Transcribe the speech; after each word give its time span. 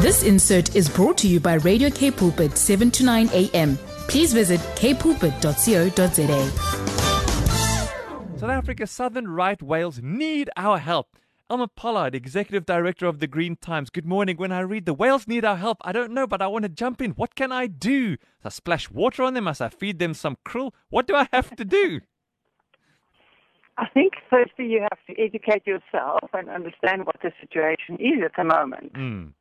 This 0.00 0.22
insert 0.22 0.76
is 0.76 0.88
brought 0.88 1.18
to 1.18 1.26
you 1.26 1.40
by 1.40 1.54
Radio 1.54 1.90
K 1.90 2.12
Pulpit 2.12 2.56
7 2.56 2.88
to 2.92 3.04
9 3.04 3.30
a.m. 3.32 3.76
Please 4.06 4.32
visit 4.32 4.60
kpulpit.co.za. 4.76 6.50
South 8.38 8.50
Africa's 8.50 8.92
southern 8.92 9.26
right 9.26 9.60
whales 9.60 9.98
need 10.00 10.50
our 10.56 10.78
help. 10.78 11.16
Elma 11.50 11.66
Pollard, 11.66 12.14
Executive 12.14 12.64
Director 12.64 13.06
of 13.06 13.18
the 13.18 13.26
Green 13.26 13.56
Times. 13.56 13.90
Good 13.90 14.06
morning. 14.06 14.36
When 14.36 14.52
I 14.52 14.60
read 14.60 14.86
the 14.86 14.94
whales 14.94 15.26
need 15.26 15.44
our 15.44 15.56
help, 15.56 15.78
I 15.80 15.90
don't 15.90 16.12
know, 16.12 16.28
but 16.28 16.40
I 16.40 16.46
want 16.46 16.62
to 16.62 16.68
jump 16.68 17.02
in. 17.02 17.10
What 17.12 17.34
can 17.34 17.50
I 17.50 17.66
do? 17.66 18.18
Must 18.44 18.54
I 18.54 18.56
splash 18.56 18.88
water 18.88 19.24
on 19.24 19.34
them? 19.34 19.44
Must 19.44 19.60
I 19.60 19.68
feed 19.68 19.98
them 19.98 20.14
some 20.14 20.36
krill? 20.46 20.70
What 20.90 21.08
do 21.08 21.16
I 21.16 21.26
have 21.32 21.56
to 21.56 21.64
do? 21.64 22.02
I 23.78 23.88
think 23.88 24.12
firstly 24.30 24.66
you 24.66 24.80
have 24.82 24.98
to 25.08 25.20
educate 25.20 25.66
yourself 25.66 26.30
and 26.34 26.48
understand 26.48 27.04
what 27.04 27.16
the 27.20 27.32
situation 27.40 27.96
is 27.96 28.22
at 28.24 28.36
the 28.36 28.44
moment. 28.44 28.92
Mm. 28.92 29.32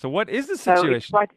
So, 0.00 0.08
what 0.08 0.30
is 0.30 0.46
the 0.46 0.56
So 0.56 0.76
situation? 0.76 1.12
quite, 1.12 1.30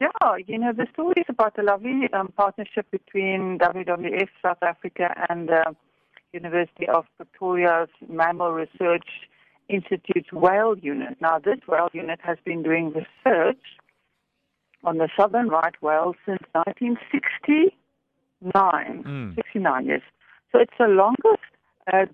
yeah, 0.00 0.08
you 0.46 0.56
know, 0.58 0.72
the 0.72 0.86
story 0.94 1.12
is 1.18 1.26
about 1.28 1.56
the 1.56 1.62
lovely 1.62 2.08
um, 2.14 2.32
partnership 2.34 2.90
between 2.90 3.58
WWF 3.58 4.28
South 4.42 4.62
Africa 4.62 5.14
and 5.28 5.50
the 5.50 5.76
University 6.32 6.88
of 6.88 7.04
Pretoria's 7.18 7.90
Mammal 8.08 8.52
Research 8.52 9.04
Institute's 9.68 10.32
whale 10.32 10.74
unit. 10.78 11.18
Now, 11.20 11.38
this 11.38 11.58
whale 11.68 11.90
unit 11.92 12.18
has 12.22 12.38
been 12.46 12.62
doing 12.62 12.94
research 12.94 13.60
on 14.82 14.96
the 14.96 15.10
southern 15.14 15.48
right 15.48 15.74
whale 15.82 16.14
since 16.24 16.40
1969. 16.52 19.04
Mm. 19.04 19.34
69 19.34 19.84
years. 19.84 20.00
So 20.50 20.60
it's 20.60 20.72
the 20.78 20.86
longest, 20.86 21.44
uh, 21.92 22.06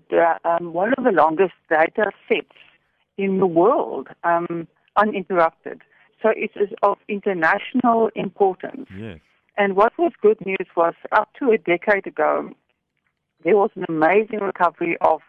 um, 0.43 0.73
one 0.73 0.93
of 0.97 1.05
the 1.05 1.11
longest 1.11 1.53
data 1.69 2.11
sets 2.27 2.51
in 3.17 3.39
the 3.39 3.47
world, 3.47 4.09
um, 4.25 4.67
uninterrupted. 4.97 5.81
So 6.21 6.29
it 6.29 6.51
is 6.55 6.69
of 6.83 6.97
international 7.07 8.09
importance. 8.15 8.87
yes. 8.97 9.19
And 9.59 9.75
what 9.75 9.93
was 9.97 10.11
good 10.21 10.37
news 10.45 10.67
was 10.75 10.93
up 11.11 11.29
to 11.39 11.49
a 11.49 11.57
decade 11.57 12.05
ago, 12.05 12.51
there 13.43 13.57
was 13.57 13.71
an 13.75 13.85
amazing 13.89 14.39
recovery 14.39 14.97
of 15.01 15.21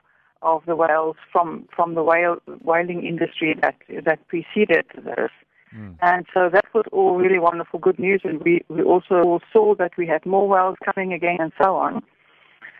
of 0.42 0.62
the 0.66 0.77
whales 0.77 1.16
from 1.33 1.66
from 1.74 1.94
the 1.94 2.02
whale 2.02 2.36
whaling 2.62 3.05
industry 3.05 3.55
that 3.62 3.77
that 4.05 4.27
preceded 4.28 4.84
this. 4.94 5.30
Mm. 5.74 5.96
And 6.00 6.27
so 6.33 6.48
that 6.52 6.64
was 6.74 6.84
all 6.92 7.16
really 7.16 7.39
wonderful, 7.39 7.78
good 7.78 7.98
news. 7.98 8.22
And 8.24 8.42
we, 8.42 8.64
we 8.69 8.83
also 8.83 9.41
saw 9.52 9.74
that 9.74 9.92
we 9.98 10.06
had 10.06 10.24
more 10.24 10.48
whales 10.48 10.77
coming 10.84 11.12
again 11.12 11.36
and 11.41 11.52
so 11.62 11.77
on. 11.77 12.02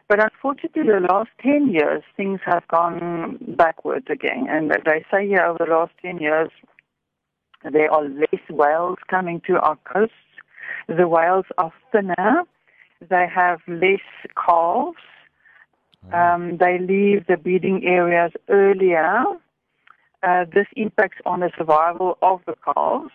But 0.09 0.23
unfortunately, 0.25 0.85
the 0.85 1.07
last 1.07 1.29
10 1.43 1.69
years, 1.69 2.03
things 2.17 2.41
have 2.47 2.67
gone 2.69 3.39
backwards 3.59 4.07
again. 4.09 4.47
And 4.49 4.71
they 4.71 5.05
say 5.13 5.27
here 5.27 5.45
over 5.45 5.59
the 5.67 5.71
last 5.71 5.93
10 6.01 6.19
years, 6.19 6.49
there 7.63 7.91
are 7.93 8.05
less 8.05 8.43
whales 8.49 8.99
coming 9.09 9.41
to 9.47 9.59
our 9.61 9.77
coasts. 9.85 10.15
The 10.87 11.09
whales 11.09 11.47
are 11.57 11.73
thinner. 11.93 12.45
They 13.09 13.27
have 13.33 13.61
less 13.67 14.01
calves. 14.35 14.99
Um, 16.13 16.57
they 16.59 16.79
leave 16.79 17.27
the 17.27 17.37
breeding 17.37 17.85
areas 17.85 18.33
earlier. 18.49 19.25
Uh, 20.23 20.45
this 20.53 20.67
impacts 20.77 21.19
on 21.27 21.41
the 21.41 21.51
survival 21.57 22.17
of 22.23 22.41
the 22.47 22.55
calves. 22.65 23.13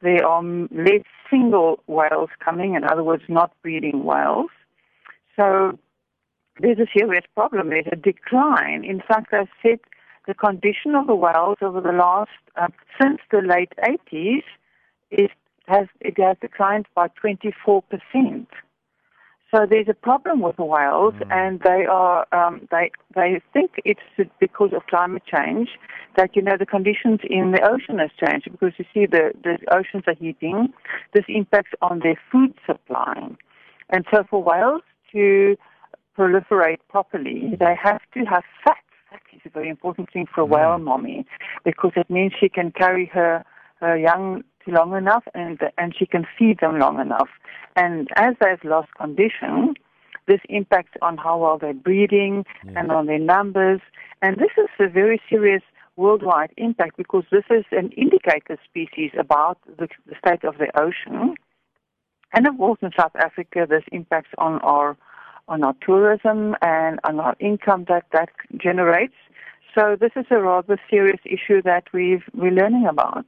There 0.00 0.26
are 0.26 0.42
less 0.42 1.04
single 1.30 1.80
whales 1.86 2.30
coming, 2.44 2.74
in 2.74 2.84
other 2.84 3.04
words, 3.04 3.22
not 3.28 3.52
breeding 3.62 4.04
whales. 4.04 4.50
So 5.36 5.78
there's 6.60 6.78
a 6.78 6.86
serious 6.96 7.24
problem. 7.34 7.70
There's 7.70 7.86
a 7.90 7.96
decline. 7.96 8.84
In 8.84 9.00
fact, 9.00 9.32
I've 9.32 9.48
said 9.62 9.78
the 10.26 10.34
condition 10.34 10.94
of 10.94 11.06
the 11.06 11.14
whales 11.14 11.58
over 11.60 11.80
the 11.80 11.92
last, 11.92 12.30
uh, 12.56 12.68
since 13.00 13.18
the 13.30 13.40
late 13.40 13.72
80s, 13.82 14.44
is, 15.10 15.30
has, 15.66 15.86
it 16.00 16.18
has 16.18 16.36
declined 16.40 16.86
by 16.94 17.08
24%. 17.08 18.46
So 19.54 19.66
there's 19.68 19.88
a 19.88 19.94
problem 19.94 20.40
with 20.40 20.56
the 20.56 20.64
whales, 20.64 21.12
and 21.30 21.60
they 21.60 21.84
are 21.84 22.26
um, 22.32 22.66
they 22.70 22.90
they 23.14 23.42
think 23.52 23.72
it's 23.84 24.00
because 24.40 24.70
of 24.72 24.86
climate 24.86 25.24
change 25.30 25.68
that 26.16 26.34
you 26.34 26.40
know 26.40 26.56
the 26.58 26.64
conditions 26.64 27.20
in 27.28 27.52
the 27.52 27.60
ocean 27.62 27.98
has 27.98 28.08
changed 28.24 28.50
because 28.50 28.72
you 28.78 28.86
see 28.94 29.04
the 29.04 29.32
the 29.44 29.58
oceans 29.70 30.04
are 30.06 30.14
heating. 30.14 30.72
This 31.12 31.26
impacts 31.28 31.72
on 31.82 31.98
their 31.98 32.18
food 32.30 32.54
supply, 32.64 33.28
and 33.90 34.06
so 34.10 34.24
for 34.30 34.42
whales 34.42 34.80
to 35.12 35.56
proliferate 36.16 36.78
properly, 36.88 37.54
they 37.60 37.74
have 37.74 38.00
to 38.14 38.20
have 38.20 38.44
fat. 38.64 38.78
Fat 39.12 39.20
is 39.34 39.40
a 39.44 39.50
very 39.50 39.68
important 39.68 40.10
thing 40.12 40.26
for 40.32 40.40
a 40.42 40.44
whale 40.44 40.78
mm. 40.78 40.82
mommy 40.82 41.26
because 41.64 41.92
it 41.96 42.08
means 42.08 42.32
she 42.38 42.48
can 42.48 42.70
carry 42.72 43.06
her 43.06 43.44
her 43.80 43.96
young 43.96 44.42
long 44.66 44.96
enough 44.96 45.24
and 45.34 45.60
and 45.76 45.94
she 45.98 46.06
can 46.06 46.26
feed 46.38 46.60
them 46.60 46.78
long 46.78 47.00
enough. 47.00 47.28
And 47.76 48.08
as 48.16 48.34
they've 48.40 48.64
lost 48.64 48.94
condition, 48.94 49.74
this 50.26 50.40
impacts 50.48 50.92
on 51.02 51.16
how 51.16 51.38
well 51.38 51.58
they're 51.58 51.74
breeding 51.74 52.44
and 52.76 52.90
on 52.92 53.06
their 53.06 53.18
numbers. 53.18 53.80
And 54.20 54.36
this 54.36 54.52
is 54.56 54.68
a 54.78 54.88
very 54.88 55.20
serious 55.28 55.62
worldwide 55.96 56.52
impact 56.56 56.96
because 56.96 57.24
this 57.30 57.44
is 57.50 57.64
an 57.72 57.90
indicator 57.96 58.56
species 58.64 59.10
about 59.18 59.58
the, 59.66 59.88
the 60.06 60.14
state 60.24 60.44
of 60.44 60.58
the 60.58 60.70
ocean. 60.78 61.34
And 62.34 62.46
of 62.46 62.56
course, 62.56 62.78
in 62.82 62.92
South 62.98 63.16
Africa, 63.16 63.66
this 63.68 63.84
impacts 63.90 64.30
on 64.38 64.60
our 64.60 64.96
on 65.52 65.62
our 65.62 65.76
tourism 65.84 66.56
and 66.62 66.98
on 67.04 67.20
our 67.20 67.36
income 67.38 67.84
that 67.88 68.04
that 68.12 68.30
generates. 68.56 69.18
So 69.74 69.96
this 70.00 70.12
is 70.16 70.26
a 70.30 70.40
rather 70.40 70.78
serious 70.90 71.20
issue 71.24 71.60
that 71.62 71.84
we've 71.92 72.24
we're 72.34 72.56
learning 72.62 72.86
about. 72.88 73.26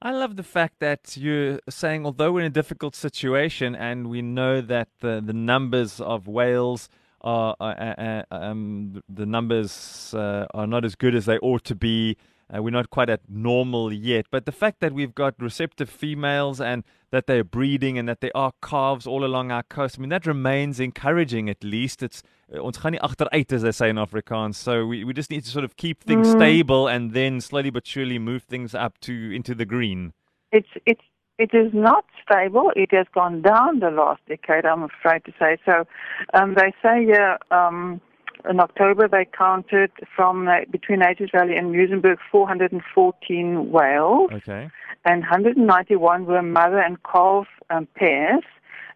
I 0.00 0.12
love 0.12 0.36
the 0.36 0.44
fact 0.44 0.78
that 0.78 1.16
you're 1.16 1.58
saying, 1.68 2.06
although 2.06 2.30
we're 2.32 2.46
in 2.46 2.46
a 2.46 2.60
difficult 2.62 2.94
situation 2.94 3.74
and 3.74 4.08
we 4.08 4.22
know 4.22 4.60
that 4.60 4.88
the, 5.00 5.20
the 5.24 5.32
numbers 5.32 6.00
of 6.00 6.28
whales 6.28 6.88
are, 7.20 7.56
uh, 7.58 7.64
uh, 7.64 8.22
uh, 8.30 8.34
um, 8.34 9.02
the 9.08 9.26
numbers 9.26 10.14
uh, 10.14 10.46
are 10.54 10.68
not 10.68 10.84
as 10.84 10.94
good 10.94 11.16
as 11.16 11.26
they 11.26 11.38
ought 11.38 11.64
to 11.64 11.74
be. 11.74 12.16
Uh, 12.54 12.62
we're 12.62 12.70
not 12.70 12.90
quite 12.90 13.10
at 13.10 13.20
normal 13.28 13.92
yet. 13.92 14.26
But 14.30 14.46
the 14.46 14.52
fact 14.52 14.80
that 14.80 14.92
we've 14.92 15.14
got 15.14 15.34
receptive 15.38 15.90
females 15.90 16.60
and 16.60 16.84
that 17.10 17.26
they're 17.26 17.44
breeding 17.44 17.98
and 17.98 18.08
that 18.08 18.20
there 18.20 18.34
are 18.34 18.52
calves 18.62 19.06
all 19.06 19.24
along 19.24 19.50
our 19.50 19.62
coast, 19.62 19.96
I 19.98 20.00
mean, 20.00 20.10
that 20.10 20.26
remains 20.26 20.80
encouraging 20.80 21.48
at 21.50 21.62
least. 21.62 22.02
It's 22.02 22.22
uh, 22.54 22.62
ons 22.64 22.78
gaan 22.78 22.92
nie 22.92 23.00
agteruit 23.00 23.52
as 23.52 23.62
they 23.62 23.72
say 23.72 23.90
in 23.90 23.96
Afrikaans. 23.96 24.54
So 24.54 24.86
we, 24.86 25.04
we 25.04 25.12
just 25.12 25.30
need 25.30 25.44
to 25.44 25.50
sort 25.50 25.64
of 25.64 25.76
keep 25.76 26.02
things 26.02 26.30
stable 26.30 26.88
and 26.88 27.12
then 27.12 27.40
slowly 27.40 27.70
but 27.70 27.86
surely 27.86 28.18
move 28.18 28.44
things 28.44 28.74
up 28.74 28.98
to 29.00 29.12
into 29.34 29.54
the 29.54 29.66
green. 29.66 30.12
It's 30.50 30.68
it's 30.86 31.02
it 31.38 31.54
is 31.54 31.72
not 31.72 32.04
stable. 32.22 32.72
It 32.74 32.92
has 32.92 33.06
gone 33.14 33.42
down 33.42 33.78
the 33.78 33.90
last 33.90 34.20
decade. 34.26 34.64
I'm 34.64 34.82
afraid 34.82 35.24
to 35.24 35.32
say. 35.38 35.58
So 35.64 35.86
um, 36.34 36.54
they 36.54 36.72
say 36.82 37.04
here 37.04 37.38
um, 37.50 38.00
in 38.48 38.60
October 38.60 39.08
they 39.08 39.26
counted 39.36 39.90
from 40.14 40.48
uh, 40.48 40.60
between 40.70 41.00
Nature's 41.00 41.30
Valley 41.32 41.56
and 41.56 41.74
Muizenberg 41.74 42.18
414 42.30 43.70
whales. 43.70 44.30
Okay. 44.32 44.70
and 45.04 45.20
191 45.22 46.26
were 46.26 46.42
mother 46.42 46.78
and 46.78 46.98
calf 47.02 47.46
um, 47.70 47.86
pairs, 47.94 48.44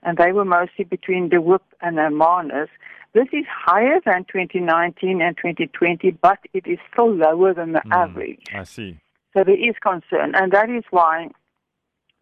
and 0.03 0.19
they 0.19 0.33
were 0.33 0.45
mostly 0.45 0.85
between 0.85 1.29
De 1.29 1.41
Hoop 1.41 1.63
and 1.81 1.97
the 1.97 2.03
Hermanus. 2.03 2.69
This 3.15 3.29
is 3.33 3.45
higher 3.49 4.01
than 4.07 4.25
2019 4.25 5.21
and 5.21 5.37
2020, 5.37 6.11
but 6.23 6.39
it 6.55 6.67
is 6.67 6.79
still 6.91 7.15
lower 7.15 7.53
than 7.53 7.73
the 7.73 7.83
average. 7.91 8.45
I 8.55 8.65
see. 8.65 8.99
So 9.37 9.45
there 9.45 9.55
is 9.55 9.75
concern, 9.83 10.35
and 10.35 10.53
that 10.53 10.71
is 10.71 10.85
why 10.91 11.29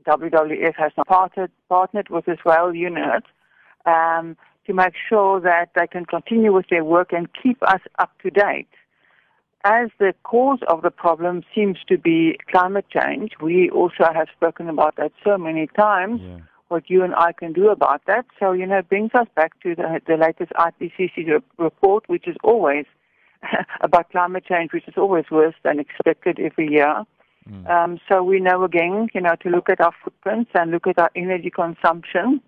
WWF 0.06 0.74
has 0.76 0.92
now 0.96 1.04
partnered, 1.04 1.50
partnered 1.68 2.08
with 2.08 2.24
this 2.24 2.38
whale 2.44 2.74
unit 2.74 3.24
um, 3.86 4.36
to 4.70 4.74
make 4.74 4.94
sure 5.08 5.40
that 5.40 5.70
they 5.74 5.86
can 5.88 6.04
continue 6.06 6.52
with 6.52 6.66
their 6.70 6.84
work 6.84 7.12
and 7.12 7.28
keep 7.42 7.60
us 7.62 7.80
up 7.98 8.12
to 8.22 8.30
date. 8.30 8.68
As 9.64 9.90
the 9.98 10.14
cause 10.22 10.60
of 10.68 10.82
the 10.82 10.90
problem 10.90 11.42
seems 11.54 11.78
to 11.88 11.98
be 11.98 12.38
climate 12.50 12.86
change, 12.88 13.32
we 13.42 13.68
also 13.70 14.04
have 14.14 14.28
spoken 14.34 14.68
about 14.68 14.96
that 14.96 15.12
so 15.24 15.36
many 15.36 15.66
times. 15.66 16.20
Yeah. 16.22 16.38
What 16.68 16.88
you 16.88 17.02
and 17.02 17.14
I 17.16 17.32
can 17.32 17.52
do 17.52 17.68
about 17.68 18.02
that. 18.06 18.26
So, 18.38 18.52
you 18.52 18.64
know, 18.64 18.78
it 18.78 18.88
brings 18.88 19.10
us 19.12 19.26
back 19.34 19.60
to 19.64 19.74
the, 19.74 20.00
the 20.06 20.16
latest 20.16 20.52
IPCC 20.52 21.42
report, 21.58 22.08
which 22.08 22.28
is 22.28 22.36
always 22.44 22.86
about 23.80 24.08
climate 24.12 24.44
change, 24.48 24.72
which 24.72 24.86
is 24.86 24.94
always 24.96 25.24
worse 25.32 25.56
than 25.64 25.80
expected 25.80 26.38
every 26.38 26.70
year. 26.70 27.04
Um, 27.68 27.98
so 28.08 28.22
we 28.22 28.38
know 28.38 28.62
again, 28.62 29.08
you 29.12 29.20
know, 29.20 29.34
to 29.42 29.48
look 29.48 29.68
at 29.68 29.80
our 29.80 29.92
footprints 30.04 30.52
and 30.54 30.70
look 30.70 30.86
at 30.86 30.98
our 30.98 31.10
energy 31.16 31.50
consumption, 31.50 32.40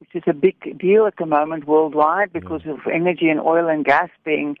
which 0.00 0.14
is 0.14 0.22
a 0.26 0.32
big 0.32 0.78
deal 0.78 1.06
at 1.06 1.16
the 1.18 1.26
moment 1.26 1.66
worldwide 1.66 2.32
because 2.32 2.62
of 2.66 2.78
energy 2.92 3.28
and 3.28 3.40
oil 3.40 3.68
and 3.68 3.84
gas 3.84 4.08
being 4.24 4.56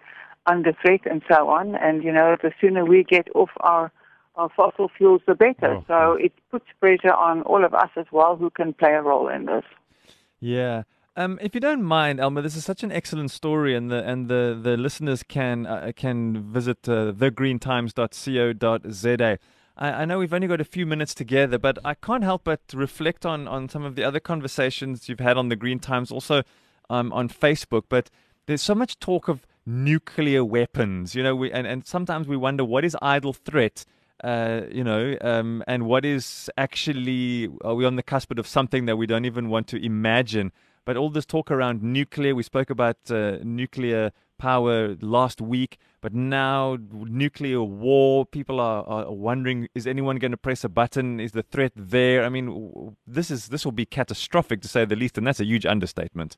under 0.46 0.72
threat 0.82 1.00
and 1.08 1.22
so 1.30 1.48
on. 1.48 1.76
And 1.76 2.02
you 2.02 2.12
know, 2.12 2.36
the 2.42 2.50
sooner 2.60 2.84
we 2.84 3.04
get 3.04 3.28
off 3.34 3.50
our 3.60 3.92
our 4.36 4.50
fossil 4.56 4.90
fuels, 4.96 5.20
the 5.26 5.34
better. 5.34 5.74
Oh, 5.74 5.84
so 5.88 6.12
it 6.12 6.32
puts 6.50 6.66
pressure 6.80 7.12
on 7.12 7.42
all 7.42 7.64
of 7.64 7.74
us 7.74 7.90
as 7.96 8.06
well, 8.12 8.36
who 8.36 8.50
can 8.50 8.72
play 8.72 8.92
a 8.92 9.02
role 9.02 9.28
in 9.28 9.46
this. 9.46 9.64
Yeah. 10.38 10.84
Um, 11.16 11.40
if 11.42 11.52
you 11.54 11.60
don't 11.60 11.82
mind, 11.82 12.20
Elma, 12.20 12.42
this 12.42 12.54
is 12.54 12.64
such 12.64 12.84
an 12.84 12.92
excellent 12.92 13.32
story, 13.32 13.74
and 13.74 13.90
the 13.90 14.04
and 14.04 14.28
the, 14.28 14.56
the 14.60 14.76
listeners 14.76 15.24
can 15.24 15.66
uh, 15.66 15.90
can 15.96 16.52
visit 16.52 16.88
uh, 16.88 17.12
thegreentimes.co.za. 17.12 19.38
I, 19.78 20.02
I, 20.02 20.04
know 20.04 20.18
we've 20.18 20.34
only 20.34 20.48
got 20.48 20.60
a 20.60 20.64
few 20.64 20.86
minutes 20.86 21.14
together, 21.14 21.58
but 21.58 21.78
I 21.84 21.94
can't 21.94 22.24
help 22.24 22.44
but 22.44 22.60
reflect 22.74 23.24
on, 23.24 23.46
on 23.46 23.68
some 23.68 23.84
of 23.84 23.94
the 23.94 24.04
other 24.04 24.20
conversations 24.20 25.08
you've 25.08 25.20
had 25.20 25.36
on 25.36 25.48
the 25.48 25.56
Green 25.56 25.78
Times, 25.78 26.10
also 26.10 26.42
um, 26.90 27.12
on 27.12 27.28
Facebook. 27.28 27.84
But 27.88 28.10
there's 28.46 28.62
so 28.62 28.74
much 28.74 28.98
talk 28.98 29.28
of 29.28 29.46
nuclear 29.64 30.44
weapons, 30.44 31.14
you 31.14 31.22
know, 31.22 31.36
we, 31.36 31.52
and, 31.52 31.66
and 31.66 31.86
sometimes 31.86 32.26
we 32.26 32.36
wonder 32.36 32.64
what 32.64 32.84
is 32.84 32.96
idle 33.00 33.32
threat. 33.32 33.84
Uh, 34.24 34.62
you 34.72 34.82
know, 34.82 35.16
um, 35.20 35.62
and 35.68 35.86
what 35.86 36.04
is 36.04 36.50
actually, 36.58 37.48
are 37.62 37.76
we 37.76 37.84
on 37.84 37.94
the 37.94 38.02
cusp 38.02 38.36
of 38.36 38.48
something 38.48 38.86
that 38.86 38.96
we 38.96 39.06
don't 39.06 39.24
even 39.24 39.48
want 39.48 39.68
to 39.68 39.76
imagine? 39.76 40.50
But 40.84 40.96
all 40.96 41.08
this 41.08 41.24
talk 41.24 41.52
around 41.52 41.84
nuclear, 41.84 42.34
we 42.34 42.42
spoke 42.42 42.68
about 42.68 42.96
uh, 43.10 43.36
nuclear 43.44 44.10
power 44.38 44.96
last 45.00 45.40
week, 45.40 45.78
but 46.00 46.14
now 46.14 46.78
nuclear 46.90 47.62
war, 47.62 48.24
people 48.24 48.60
are, 48.60 48.84
are 48.86 49.12
wondering, 49.12 49.68
is 49.74 49.86
anyone 49.86 50.16
going 50.16 50.30
to 50.30 50.36
press 50.36 50.64
a 50.64 50.68
button? 50.68 51.20
Is 51.20 51.32
the 51.32 51.42
threat 51.42 51.72
there? 51.74 52.24
I 52.24 52.28
mean, 52.28 52.96
this 53.06 53.30
is 53.30 53.48
this 53.48 53.64
will 53.64 53.72
be 53.72 53.86
catastrophic 53.86 54.62
to 54.62 54.68
say 54.68 54.84
the 54.84 54.96
least, 54.96 55.18
and 55.18 55.26
that's 55.26 55.40
a 55.40 55.44
huge 55.44 55.66
understatement. 55.66 56.36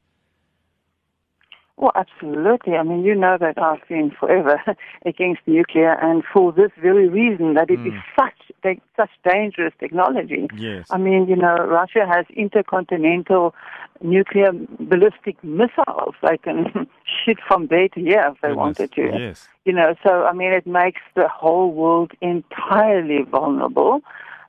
Well, 1.81 1.93
absolutely. 1.95 2.75
I 2.75 2.83
mean, 2.83 3.05
you 3.05 3.15
know 3.15 3.39
that 3.41 3.57
I've 3.57 3.87
been 3.89 4.11
forever 4.11 4.61
against 5.07 5.41
nuclear, 5.47 5.95
and 5.95 6.23
for 6.31 6.53
this 6.53 6.71
very 6.79 7.09
reason, 7.09 7.55
that 7.55 7.71
it 7.71 7.79
mm. 7.79 7.87
is 7.87 8.03
such 8.19 8.77
such 8.97 9.11
dangerous 9.25 9.73
technology. 9.81 10.47
Yes. 10.55 10.89
I 10.91 10.99
mean, 10.99 11.27
you 11.27 11.37
know, 11.37 11.55
Russia 11.55 12.07
has 12.07 12.27
intercontinental 12.37 13.55
nuclear 14.03 14.53
ballistic 14.53 15.43
missiles. 15.43 16.15
They 16.23 16.37
can 16.37 16.67
shoot 17.25 17.39
from 17.47 17.67
there 17.69 17.89
to 17.89 18.01
here 18.01 18.25
if 18.33 18.41
they 18.41 18.49
Goodness. 18.49 18.57
wanted 18.57 18.93
to. 18.93 19.19
Yes. 19.19 19.49
You 19.65 19.73
know, 19.73 19.95
so 20.03 20.25
I 20.25 20.33
mean, 20.33 20.53
it 20.53 20.67
makes 20.67 21.01
the 21.15 21.29
whole 21.29 21.73
world 21.73 22.13
entirely 22.21 23.23
vulnerable. 23.23 24.01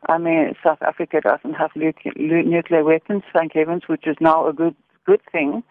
I 0.10 0.18
mean, 0.18 0.56
South 0.64 0.82
Africa 0.82 1.22
doesn't 1.22 1.54
have 1.54 1.72
nuclear 1.76 2.84
weapons, 2.84 3.24
thank 3.34 3.54
heavens, 3.54 3.84
which 3.88 4.08
is 4.08 4.18
now 4.20 4.48
a 4.48 4.54
good 4.54 4.76
good 5.06 5.22
thing, 5.32 5.64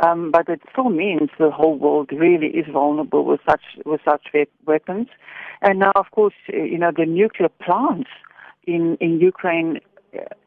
um, 0.00 0.32
but 0.32 0.48
it 0.48 0.60
still 0.72 0.88
means 0.88 1.30
the 1.38 1.50
whole 1.50 1.76
world 1.76 2.10
really 2.12 2.48
is 2.48 2.66
vulnerable 2.72 3.24
with 3.24 3.40
such 3.48 3.62
with 3.84 4.00
such 4.04 4.26
weapons. 4.66 5.08
And 5.62 5.78
now, 5.78 5.92
of 5.94 6.10
course, 6.10 6.34
you 6.48 6.78
know 6.78 6.92
the 6.96 7.06
nuclear 7.06 7.48
plants 7.48 8.10
in 8.64 8.96
in 9.00 9.20
Ukraine 9.20 9.80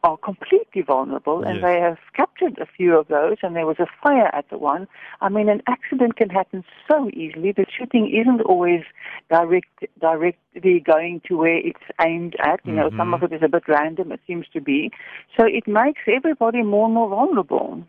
are 0.04 0.18
completely 0.18 0.82
vulnerable, 0.82 1.44
and 1.44 1.56
yes. 1.56 1.64
they 1.64 1.80
have 1.80 1.98
captured 2.16 2.58
a 2.60 2.66
few 2.66 2.98
of 2.98 3.08
those. 3.08 3.38
And 3.42 3.56
there 3.56 3.66
was 3.66 3.80
a 3.80 3.88
fire 4.04 4.30
at 4.34 4.50
the 4.50 4.58
one. 4.58 4.88
I 5.22 5.30
mean, 5.30 5.50
an 5.50 5.62
accident 5.68 6.16
can 6.16 6.30
happen 6.30 6.64
so 6.90 7.10
easily. 7.10 7.52
The 7.52 7.66
shooting 7.78 8.14
isn't 8.14 8.42
always 8.42 8.84
direct, 9.30 9.86
directly 10.00 10.80
going 10.80 11.22
to 11.28 11.38
where 11.38 11.58
it's 11.58 11.80
aimed 12.02 12.36
at. 12.40 12.60
You 12.66 12.74
know, 12.74 12.88
mm-hmm. 12.90 12.98
some 12.98 13.14
of 13.14 13.24
it 13.24 13.34
is 13.34 13.42
a 13.44 13.50
bit 13.50 13.64
random. 13.68 14.12
It 14.12 14.22
seems 14.28 14.46
to 14.54 14.62
be. 14.62 14.92
So 15.38 15.46
it 15.46 15.68
makes 15.68 16.02
everybody 16.08 16.62
more 16.62 16.86
and 16.86 16.94
more 16.94 17.10
vulnerable. 17.10 17.84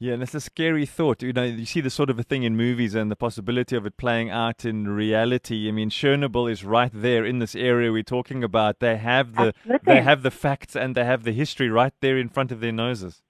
Yeah, 0.00 0.14
and 0.14 0.22
it's 0.22 0.34
a 0.34 0.40
scary 0.40 0.86
thought. 0.86 1.22
You 1.22 1.32
know, 1.32 1.42
you 1.42 1.66
see 1.66 1.80
the 1.80 1.90
sort 1.90 2.08
of 2.08 2.20
a 2.20 2.22
thing 2.22 2.44
in 2.44 2.56
movies 2.56 2.94
and 2.94 3.10
the 3.10 3.16
possibility 3.16 3.74
of 3.74 3.84
it 3.84 3.96
playing 3.96 4.30
out 4.30 4.64
in 4.64 4.86
reality. 4.86 5.68
I 5.68 5.72
mean, 5.72 5.90
Chernobyl 5.90 6.48
is 6.50 6.64
right 6.64 6.92
there 6.94 7.24
in 7.24 7.40
this 7.40 7.56
area 7.56 7.90
we're 7.90 8.04
talking 8.04 8.44
about. 8.44 8.78
They 8.78 8.96
have 8.96 9.34
the 9.34 9.52
Absolutely. 9.56 9.94
they 9.94 10.02
have 10.02 10.22
the 10.22 10.30
facts 10.30 10.76
and 10.76 10.94
they 10.94 11.04
have 11.04 11.24
the 11.24 11.32
history 11.32 11.68
right 11.68 11.92
there 12.00 12.16
in 12.16 12.28
front 12.28 12.52
of 12.52 12.60
their 12.60 12.70
noses. 12.70 13.22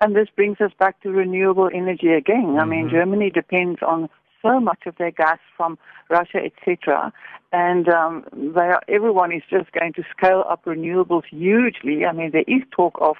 And 0.00 0.16
this 0.16 0.28
brings 0.34 0.60
us 0.60 0.72
back 0.76 1.00
to 1.02 1.10
renewable 1.10 1.70
energy 1.72 2.12
again. 2.12 2.46
Mm-hmm. 2.46 2.60
I 2.60 2.64
mean, 2.64 2.86
mm-hmm. 2.86 2.96
Germany 2.96 3.30
depends 3.30 3.80
on 3.80 4.08
so 4.42 4.58
much 4.58 4.86
of 4.86 4.96
their 4.96 5.12
gas 5.12 5.38
from 5.56 5.78
Russia, 6.10 6.38
etc. 6.44 7.12
And 7.52 7.88
um, 7.88 8.24
they 8.32 8.60
are, 8.60 8.82
everyone 8.88 9.32
is 9.32 9.42
just 9.48 9.70
going 9.70 9.92
to 9.94 10.02
scale 10.16 10.44
up 10.48 10.64
renewables 10.64 11.26
hugely. 11.30 12.04
I 12.04 12.12
mean, 12.12 12.32
there 12.32 12.44
is 12.48 12.62
talk 12.72 12.98
of 13.00 13.16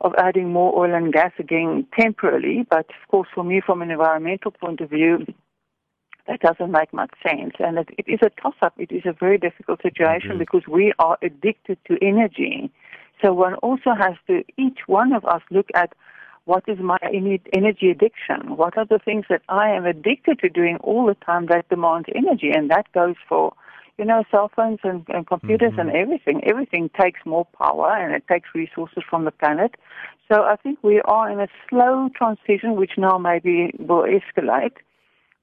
of 0.00 0.12
adding 0.18 0.52
more 0.52 0.76
oil 0.78 0.94
and 0.94 1.12
gas 1.12 1.32
again 1.38 1.86
temporarily. 1.98 2.66
But 2.68 2.86
of 2.90 3.08
course, 3.10 3.28
for 3.34 3.44
me, 3.44 3.60
from 3.64 3.82
an 3.82 3.90
environmental 3.90 4.50
point 4.50 4.80
of 4.80 4.90
view, 4.90 5.26
that 6.26 6.40
doesn't 6.40 6.70
make 6.70 6.92
much 6.92 7.12
sense. 7.22 7.54
And 7.58 7.78
it, 7.78 7.88
it 7.98 8.08
is 8.08 8.20
a 8.22 8.30
toss 8.40 8.54
up. 8.62 8.74
It 8.78 8.92
is 8.92 9.02
a 9.06 9.12
very 9.12 9.38
difficult 9.38 9.82
situation 9.82 10.30
mm-hmm. 10.30 10.38
because 10.38 10.62
we 10.68 10.92
are 10.98 11.18
addicted 11.22 11.78
to 11.86 11.96
energy. 12.02 12.70
So 13.22 13.32
one 13.32 13.54
also 13.56 13.94
has 13.98 14.14
to, 14.26 14.44
each 14.58 14.80
one 14.86 15.12
of 15.12 15.24
us, 15.24 15.42
look 15.50 15.68
at 15.74 15.92
what 16.44 16.64
is 16.68 16.78
my 16.78 16.98
energy 17.02 17.90
addiction? 17.90 18.56
What 18.56 18.78
are 18.78 18.86
the 18.86 19.00
things 19.04 19.24
that 19.28 19.42
I 19.48 19.70
am 19.70 19.84
addicted 19.84 20.38
to 20.40 20.48
doing 20.48 20.76
all 20.76 21.06
the 21.06 21.16
time 21.16 21.46
that 21.46 21.68
demands 21.68 22.08
energy? 22.14 22.50
And 22.54 22.70
that 22.70 22.90
goes 22.92 23.16
for 23.28 23.52
you 23.98 24.04
know, 24.04 24.24
cell 24.30 24.50
phones 24.54 24.78
and, 24.82 25.04
and 25.08 25.26
computers 25.26 25.72
mm-hmm. 25.72 25.88
and 25.88 25.96
everything. 25.96 26.42
Everything 26.44 26.90
takes 27.00 27.20
more 27.24 27.46
power 27.58 27.96
and 27.96 28.14
it 28.14 28.24
takes 28.28 28.48
resources 28.54 29.02
from 29.08 29.24
the 29.24 29.30
planet. 29.30 29.74
So 30.30 30.42
I 30.42 30.56
think 30.56 30.82
we 30.82 31.00
are 31.02 31.30
in 31.30 31.40
a 31.40 31.48
slow 31.68 32.10
transition, 32.14 32.76
which 32.76 32.92
now 32.98 33.16
maybe 33.18 33.72
will 33.78 34.04
escalate 34.04 34.76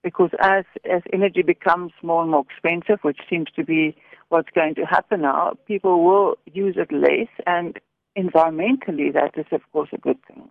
because 0.03 0.31
as, 0.39 0.65
as 0.89 1.01
energy 1.13 1.41
becomes 1.41 1.93
more 2.03 2.21
and 2.21 2.31
more 2.31 2.45
expensive, 2.49 2.99
which 3.03 3.19
seems 3.29 3.47
to 3.55 3.63
be 3.63 3.95
what's 4.29 4.49
going 4.53 4.75
to 4.75 4.81
happen 4.81 5.21
now, 5.21 5.53
people 5.65 6.03
will 6.03 6.37
use 6.51 6.75
it 6.77 6.91
less 6.91 7.29
and 7.47 7.79
environmentally 8.17 9.11
that 9.11 9.31
is 9.37 9.45
of 9.51 9.61
course 9.71 9.89
a 9.91 9.97
good 9.97 10.17
thing. 10.27 10.47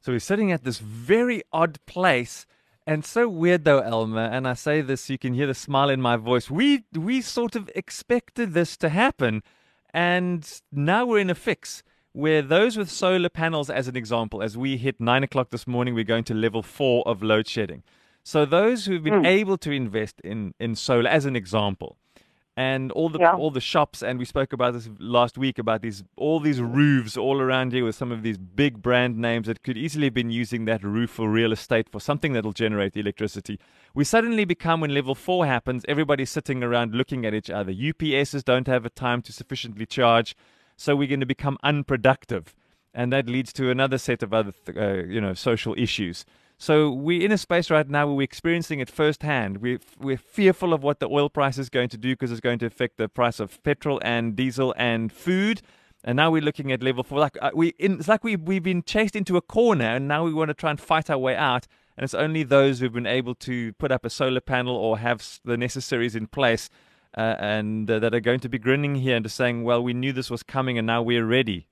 So 0.00 0.12
we're 0.12 0.20
sitting 0.20 0.52
at 0.52 0.64
this 0.64 0.78
very 0.78 1.42
odd 1.52 1.78
place 1.86 2.46
and 2.88 3.04
so 3.04 3.28
weird 3.28 3.64
though, 3.64 3.80
Elma, 3.80 4.30
and 4.32 4.48
I 4.48 4.54
say 4.54 4.80
this, 4.80 5.10
you 5.10 5.18
can 5.18 5.34
hear 5.34 5.46
the 5.46 5.54
smile 5.54 5.90
in 5.90 6.00
my 6.00 6.16
voice. 6.16 6.50
We 6.50 6.84
we 6.92 7.20
sort 7.20 7.54
of 7.54 7.70
expected 7.74 8.54
this 8.54 8.76
to 8.78 8.88
happen, 8.88 9.42
and 9.92 10.60
now 10.72 11.04
we're 11.06 11.18
in 11.18 11.30
a 11.30 11.34
fix 11.34 11.82
where 12.12 12.42
those 12.42 12.76
with 12.76 12.90
solar 12.90 13.28
panels, 13.28 13.68
as 13.70 13.86
an 13.88 13.96
example, 13.96 14.42
as 14.42 14.56
we 14.56 14.76
hit 14.76 15.00
nine 15.00 15.22
o'clock 15.22 15.50
this 15.50 15.66
morning, 15.66 15.94
we're 15.94 16.02
going 16.02 16.24
to 16.24 16.34
level 16.34 16.62
four 16.62 17.06
of 17.06 17.22
load 17.22 17.46
shedding. 17.46 17.82
So 18.24 18.44
those 18.44 18.86
who've 18.86 19.02
been 19.02 19.22
mm. 19.22 19.26
able 19.26 19.58
to 19.58 19.70
invest 19.70 20.20
in 20.22 20.54
in 20.58 20.74
solar, 20.74 21.10
as 21.10 21.26
an 21.26 21.36
example, 21.36 21.98
and 22.58 22.90
all 22.90 23.08
the 23.08 23.20
yeah. 23.20 23.34
all 23.34 23.52
the 23.52 23.60
shops 23.60 24.02
and 24.02 24.18
we 24.18 24.24
spoke 24.24 24.52
about 24.52 24.72
this 24.72 24.90
last 24.98 25.38
week 25.38 25.60
about 25.60 25.80
these 25.80 26.02
all 26.16 26.40
these 26.40 26.60
roofs 26.60 27.16
all 27.16 27.40
around 27.40 27.72
here 27.72 27.84
with 27.84 27.94
some 27.94 28.10
of 28.10 28.24
these 28.24 28.36
big 28.36 28.82
brand 28.82 29.16
names 29.16 29.46
that 29.46 29.62
could 29.62 29.78
easily 29.78 30.06
have 30.06 30.14
been 30.14 30.32
using 30.32 30.64
that 30.64 30.82
roof 30.82 31.08
for 31.08 31.30
real 31.30 31.52
estate 31.52 31.88
for 31.88 32.00
something 32.00 32.32
that'll 32.32 32.52
generate 32.52 32.96
electricity. 32.96 33.60
We 33.94 34.02
suddenly 34.02 34.44
become 34.44 34.80
when 34.80 34.92
level 34.92 35.14
4 35.14 35.46
happens 35.46 35.84
everybody's 35.86 36.30
sitting 36.30 36.64
around 36.64 36.96
looking 36.96 37.24
at 37.24 37.32
each 37.32 37.48
other. 37.48 37.72
UPSs 37.72 38.42
don't 38.44 38.66
have 38.66 38.84
a 38.84 38.90
time 38.90 39.22
to 39.22 39.32
sufficiently 39.32 39.86
charge 39.86 40.34
so 40.76 40.96
we're 40.96 41.06
going 41.06 41.20
to 41.20 41.26
become 41.26 41.58
unproductive. 41.62 42.56
And 42.92 43.12
that 43.12 43.28
leads 43.28 43.52
to 43.52 43.70
another 43.70 43.98
set 43.98 44.24
of 44.24 44.34
other 44.34 44.52
uh, 44.76 45.04
you 45.04 45.20
know 45.20 45.34
social 45.34 45.76
issues 45.78 46.24
so 46.58 46.90
we're 46.90 47.24
in 47.24 47.30
a 47.30 47.38
space 47.38 47.70
right 47.70 47.88
now 47.88 48.06
where 48.06 48.16
we're 48.16 48.22
experiencing 48.22 48.80
it 48.80 48.90
firsthand. 48.90 49.58
We're, 49.58 49.78
we're 50.00 50.16
fearful 50.16 50.74
of 50.74 50.82
what 50.82 50.98
the 50.98 51.08
oil 51.08 51.30
price 51.30 51.56
is 51.56 51.68
going 51.68 51.88
to 51.90 51.96
do 51.96 52.14
because 52.14 52.32
it's 52.32 52.40
going 52.40 52.58
to 52.58 52.66
affect 52.66 52.96
the 52.96 53.08
price 53.08 53.38
of 53.38 53.62
petrol 53.62 54.00
and 54.02 54.34
diesel 54.34 54.74
and 54.76 55.12
food. 55.12 55.62
And 56.02 56.16
now 56.16 56.32
we're 56.32 56.42
looking 56.42 56.72
at 56.72 56.82
level 56.82 57.04
four. 57.04 57.20
Like 57.20 57.38
uh, 57.40 57.50
we, 57.54 57.68
in, 57.78 57.94
it's 57.98 58.08
like 58.08 58.24
we 58.24 58.34
we've 58.34 58.62
been 58.62 58.82
chased 58.82 59.14
into 59.14 59.36
a 59.36 59.40
corner, 59.40 59.84
and 59.84 60.06
now 60.06 60.24
we 60.24 60.32
want 60.32 60.48
to 60.48 60.54
try 60.54 60.70
and 60.70 60.80
fight 60.80 61.10
our 61.10 61.18
way 61.18 61.36
out. 61.36 61.66
And 61.96 62.04
it's 62.04 62.14
only 62.14 62.44
those 62.44 62.78
who've 62.78 62.92
been 62.92 63.06
able 63.06 63.34
to 63.36 63.72
put 63.74 63.90
up 63.90 64.04
a 64.04 64.10
solar 64.10 64.40
panel 64.40 64.76
or 64.76 64.98
have 64.98 65.40
the 65.44 65.56
necessaries 65.56 66.14
in 66.14 66.28
place, 66.28 66.70
uh, 67.16 67.34
and 67.38 67.90
uh, 67.90 67.98
that 67.98 68.14
are 68.14 68.20
going 68.20 68.40
to 68.40 68.48
be 68.48 68.58
grinning 68.58 68.94
here 68.96 69.16
and 69.16 69.24
just 69.24 69.36
saying, 69.36 69.64
"Well, 69.64 69.82
we 69.82 69.92
knew 69.92 70.12
this 70.12 70.30
was 70.30 70.44
coming, 70.44 70.78
and 70.78 70.86
now 70.86 71.02
we're 71.02 71.26
ready." 71.26 71.66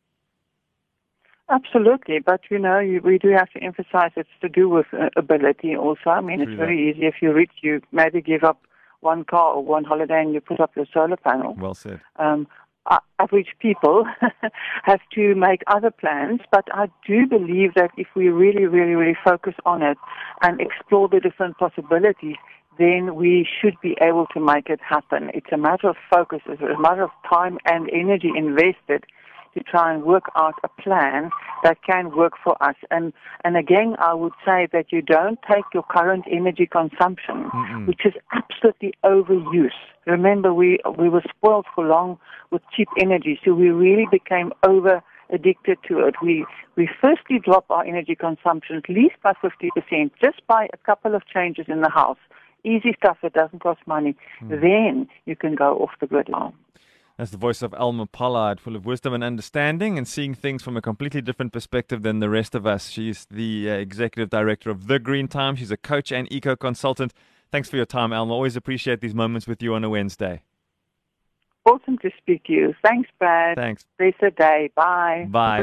Absolutely, 1.49 2.19
but 2.19 2.41
you 2.50 2.59
know, 2.59 2.81
you, 2.81 3.00
we 3.05 3.19
do 3.19 3.31
have 3.31 3.50
to 3.50 3.62
emphasize 3.62 4.11
it's 4.17 4.29
to 4.41 4.49
do 4.49 4.69
with 4.69 4.87
uh, 4.93 5.11
ability 5.17 5.76
also. 5.76 6.11
I 6.11 6.21
mean, 6.21 6.41
it's 6.41 6.50
yeah. 6.50 6.57
very 6.57 6.91
easy 6.91 7.07
if 7.07 7.17
you 7.23 7.33
reach, 7.33 7.53
you 7.62 7.81
maybe 7.93 8.21
give 8.21 8.43
up 8.43 8.61
one 9.00 9.25
car 9.25 9.55
or 9.55 9.65
one 9.65 9.85
holiday 9.85 10.21
and 10.21 10.35
you 10.35 10.41
put 10.41 10.59
up 10.59 10.73
your 10.75 10.87
solar 10.93 11.17
panel. 11.17 11.55
Well 11.57 11.75
said. 11.75 12.00
Um, 12.17 12.49
average 13.19 13.55
people 13.61 14.05
have 14.85 15.00
to 15.15 15.35
make 15.35 15.62
other 15.67 15.91
plans, 15.91 16.41
but 16.50 16.65
I 16.73 16.88
do 17.07 17.26
believe 17.26 17.75
that 17.75 17.91
if 17.97 18.09
we 18.15 18.29
really, 18.29 18.67
really, 18.67 18.95
really 18.95 19.17
focus 19.25 19.55
on 19.65 19.83
it 19.83 19.99
and 20.43 20.61
explore 20.61 21.09
the 21.09 21.21
different 21.21 21.59
possibilities, 21.59 22.37
then 22.79 23.15
we 23.15 23.49
should 23.61 23.75
be 23.81 23.97
able 24.00 24.26
to 24.35 24.41
make 24.41 24.69
it 24.69 24.81
happen. 24.81 25.31
It's 25.33 25.50
a 25.53 25.57
matter 25.57 25.88
of 25.88 25.97
focus, 26.11 26.41
it's 26.47 26.61
a 26.61 26.81
matter 26.81 27.05
of 27.05 27.11
time 27.29 27.59
and 27.65 27.88
energy 27.93 28.31
invested 28.37 29.05
to 29.56 29.62
try 29.64 29.92
and 29.92 30.04
work 30.04 30.25
out 30.36 30.54
a 30.62 30.68
plan 30.82 31.30
that 31.62 31.78
can 31.82 32.14
work 32.14 32.34
for 32.42 32.60
us. 32.62 32.76
And, 32.90 33.12
and 33.44 33.56
again, 33.56 33.96
I 33.98 34.12
would 34.14 34.34
say 34.44 34.68
that 34.72 34.92
you 34.92 35.02
don't 35.02 35.38
take 35.50 35.64
your 35.72 35.82
current 35.82 36.25
energy 36.30 36.66
consumption, 36.66 37.50
Mm-mm. 37.50 37.86
which 37.86 38.02
is 38.04 38.12
absolutely 38.32 38.94
overuse. 39.04 39.70
Remember, 40.06 40.52
we, 40.52 40.78
we 40.98 41.08
were 41.08 41.25
spoiled 41.36 41.66
for 41.75 41.84
long 41.84 42.18
with 42.50 42.62
cheap 42.76 42.88
energy, 43.00 43.40
so 43.44 43.54
we 43.54 43.70
really 43.70 44.06
became 44.10 44.52
over 44.62 45.02
addicted 45.30 45.78
to 45.88 46.06
it. 46.06 46.14
We, 46.22 46.46
we 46.76 46.88
firstly 47.00 47.40
drop 47.42 47.64
our 47.70 47.84
energy 47.84 48.14
consumption 48.14 48.76
at 48.76 48.88
least 48.88 49.16
by 49.22 49.32
50% 49.42 50.10
just 50.22 50.46
by 50.46 50.68
a 50.72 50.76
couple 50.76 51.14
of 51.14 51.26
changes 51.26 51.66
in 51.68 51.80
the 51.80 51.90
house. 51.90 52.18
Easy 52.64 52.94
stuff 52.96 53.18
that 53.22 53.32
doesn't 53.32 53.60
cost 53.60 53.80
money. 53.86 54.14
Mm. 54.42 54.60
Then 54.60 55.08
you 55.25 55.36
can 55.36 55.54
go 55.54 55.78
off 55.78 55.90
the 56.00 56.06
grid 56.06 56.28
now. 56.28 56.52
That's 57.18 57.30
the 57.30 57.38
voice 57.38 57.62
of 57.62 57.73
Elma 57.73 58.06
Pollard, 58.06 58.61
full 58.61 58.76
of 58.76 58.85
wisdom 58.85 59.14
and 59.14 59.25
understanding 59.25 59.96
and 59.96 60.06
seeing 60.06 60.35
things 60.35 60.62
from 60.62 60.76
a 60.76 60.82
completely 60.82 61.23
different 61.23 61.52
perspective 61.52 62.02
than 62.02 62.20
the 62.20 62.28
rest 62.28 62.54
of 62.54 62.66
us. 62.66 62.90
She's 62.90 63.26
the 63.30 63.70
uh, 63.70 63.75
executive 63.75 64.28
director 64.28 64.68
of 64.68 64.87
The 64.87 64.99
Green 64.99 65.26
Time. 65.26 65.56
She's 65.56 65.70
a 65.70 65.78
coach 65.78 66.12
and 66.12 66.30
eco 66.30 66.56
consultant. 66.56 67.14
Thanks 67.50 67.70
for 67.70 67.76
your 67.76 67.87
time, 67.87 68.12
Alma. 68.12 68.35
Always 68.35 68.54
appreciate 68.54 69.00
these 69.00 69.14
moments 69.14 69.46
with 69.46 69.62
you 69.62 69.73
on 69.75 69.82
a 69.82 69.88
Wednesday. 69.88 70.42
Awesome 71.64 71.96
to 71.99 72.11
speak 72.18 72.44
to 72.44 72.52
you. 72.52 72.75
Thanks, 72.85 73.08
Brad. 73.18 73.56
Thanks. 73.56 73.87
Bless 73.99 74.12
day. 74.37 74.70
Bye. 74.76 75.26
Bye. 75.30 75.62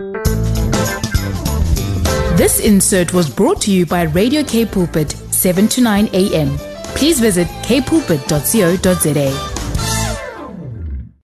This 2.36 2.60
insert 2.60 3.13
was 3.13 3.29
brought 3.29 3.62
to 3.62 3.72
you 3.72 3.86
by 3.86 4.01
Radio 4.03 4.43
K 4.43 4.65
Pulpit, 4.65 5.12
7 5.12 5.67
to 5.67 5.81
9 5.81 6.10
a.m. 6.13 6.57
Please 6.95 7.19
visit 7.19 7.48
kpulpit.co.za. 7.63 9.52